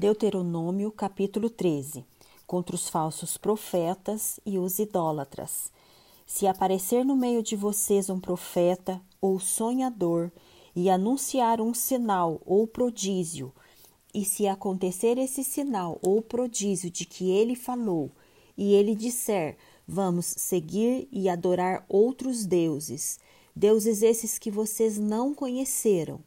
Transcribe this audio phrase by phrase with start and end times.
[0.00, 2.04] Deuteronômio capítulo 13
[2.46, 5.72] Contra os falsos profetas e os idólatras.
[6.24, 10.30] Se aparecer no meio de vocês um profeta ou sonhador
[10.76, 13.52] e anunciar um sinal ou prodígio,
[14.14, 18.12] e se acontecer esse sinal ou prodígio de que ele falou,
[18.56, 23.18] e ele disser: Vamos seguir e adorar outros deuses,
[23.54, 26.20] deuses esses que vocês não conheceram,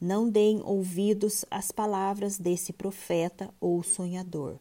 [0.00, 4.58] não deem ouvidos às palavras desse profeta ou sonhador,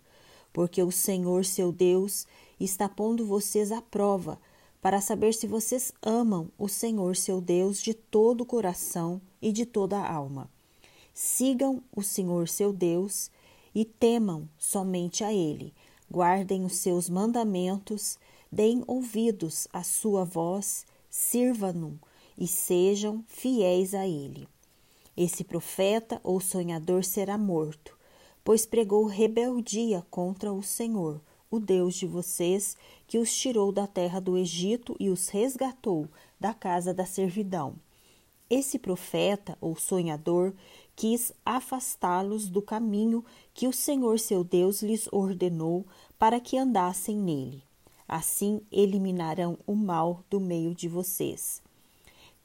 [0.51, 2.25] porque o Senhor seu Deus
[2.59, 4.39] está pondo vocês à prova
[4.81, 9.65] para saber se vocês amam o Senhor seu Deus de todo o coração e de
[9.65, 10.49] toda a alma.
[11.13, 13.29] Sigam o Senhor seu Deus
[13.73, 15.73] e temam somente a Ele.
[16.09, 18.17] Guardem os seus mandamentos,
[18.51, 21.99] deem ouvidos à sua voz, sirvam-no
[22.37, 24.47] e sejam fiéis a Ele.
[25.17, 27.97] Esse profeta ou sonhador será morto,
[28.43, 34.19] pois pregou rebeldia contra o Senhor, o Deus de vocês, que os tirou da terra
[34.19, 36.07] do Egito e os resgatou
[36.39, 37.75] da casa da servidão.
[38.47, 40.53] Esse profeta ou sonhador
[40.95, 45.83] quis afastá-los do caminho que o Senhor seu Deus lhes ordenou
[46.19, 47.63] para que andassem nele.
[48.07, 51.61] Assim eliminarão o mal do meio de vocês.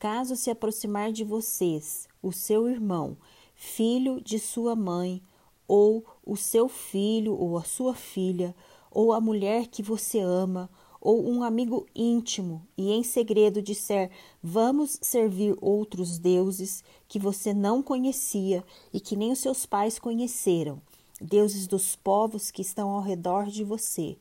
[0.03, 3.17] Caso se aproximar de vocês o seu irmão,
[3.55, 5.23] filho de sua mãe,
[5.69, 8.53] ou o seu filho ou a sua filha,
[8.91, 10.69] ou a mulher que você ama,
[11.01, 14.11] ou um amigo íntimo, e em segredo disser:
[14.43, 20.83] Vamos servir outros deuses que você não conhecia e que nem os seus pais conheceram,
[21.21, 24.19] deuses dos povos que estão ao redor de você,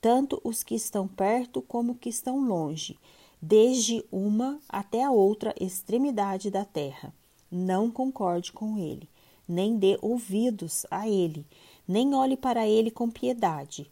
[0.00, 2.98] tanto os que estão perto como os que estão longe
[3.40, 7.12] desde uma até a outra extremidade da terra.
[7.50, 9.08] Não concorde com ele,
[9.48, 11.46] nem dê ouvidos a ele,
[11.88, 13.90] nem olhe para ele com piedade.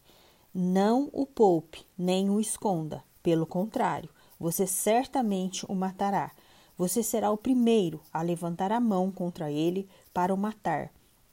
[0.55, 3.03] Não o poupe, nem o esconda.
[3.23, 6.31] Pelo contrário, você certamente o matará.
[6.77, 10.93] Você será o primeiro a levantar a mão contra ele para o matar,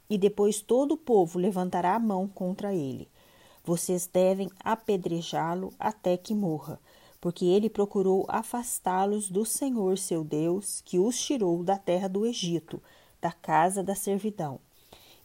[0.09, 3.07] e depois todo o povo levantará a mão contra ele.
[3.63, 6.79] Vocês devem apedrejá-lo até que morra
[7.25, 12.79] porque ele procurou afastá-los do Senhor seu Deus, que os tirou da terra do Egito,
[13.19, 14.59] da casa da servidão.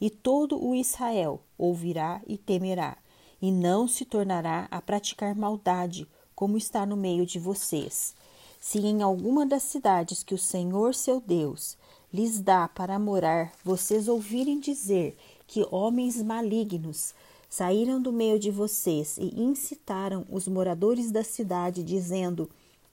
[0.01, 2.97] E todo o Israel ouvirá e temerá,
[3.39, 8.15] e não se tornará a praticar maldade, como está no meio de vocês.
[8.59, 11.77] Se em alguma das cidades que o Senhor seu Deus
[12.11, 17.15] lhes dá para morar, vocês ouvirem dizer que homens malignos
[17.51, 22.49] saíram do meio de vocês e incitaram os moradores da cidade, dizendo: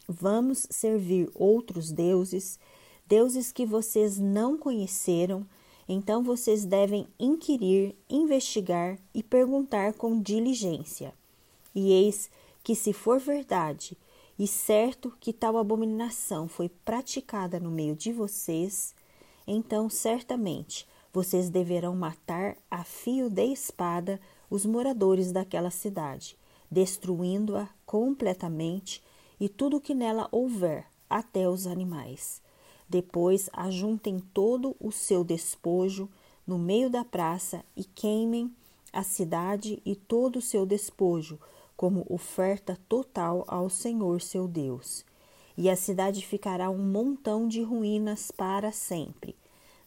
[0.09, 2.59] Vamos servir outros deuses,
[3.06, 5.45] deuses que vocês não conheceram,
[5.88, 11.13] então vocês devem inquirir, investigar e perguntar com diligência.
[11.75, 12.29] E eis
[12.63, 13.95] que, se for verdade,
[14.39, 18.95] e certo que tal abominação foi praticada no meio de vocês,
[19.45, 24.19] então certamente vocês deverão matar a fio de espada
[24.50, 26.38] os moradores daquela cidade,
[26.69, 29.03] destruindo-a completamente
[29.40, 32.41] e tudo o que nela houver, até os animais.
[32.90, 36.09] Depois ajuntem todo o seu despojo
[36.46, 38.53] no meio da praça e queimem
[38.91, 41.40] a cidade e todo o seu despojo,
[41.75, 45.06] como oferta total ao Senhor seu Deus.
[45.57, 49.36] E a cidade ficará um montão de ruínas para sempre.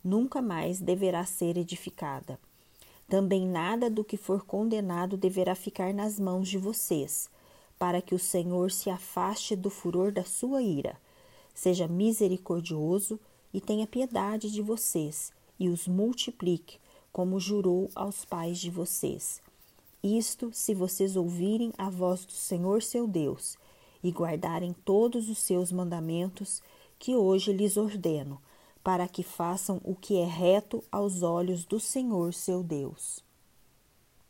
[0.03, 2.39] Nunca mais deverá ser edificada.
[3.11, 7.29] Também nada do que for condenado deverá ficar nas mãos de vocês,
[7.77, 10.97] para que o Senhor se afaste do furor da sua ira.
[11.53, 13.19] Seja misericordioso
[13.53, 16.79] e tenha piedade de vocês, e os multiplique,
[17.13, 19.43] como jurou aos pais de vocês.
[20.05, 23.59] Isto se vocês ouvirem a voz do Senhor seu Deus
[24.05, 26.63] e guardarem todos os seus mandamentos
[26.97, 28.41] que hoje lhes ordeno
[28.83, 33.30] para que façam o que é reto aos olhos do Senhor seu Deus.